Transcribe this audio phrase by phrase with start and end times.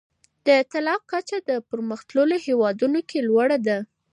[0.47, 3.77] د طلاق کچه د پرمختللو هیوادونو کي لوړه ده.